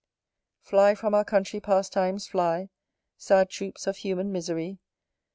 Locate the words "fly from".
0.63-1.13